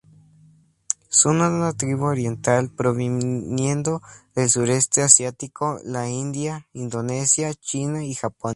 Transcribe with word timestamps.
Son 1.09 1.41
una 1.41 1.73
tribu 1.73 2.05
oriental, 2.05 2.71
proviniendo 2.71 4.01
del 4.33 4.49
sureste 4.49 5.03
asiático, 5.03 5.79
la 5.83 6.09
India, 6.09 6.65
Indonesia, 6.73 7.53
China 7.53 8.03
y 8.03 8.15
Japón. 8.15 8.49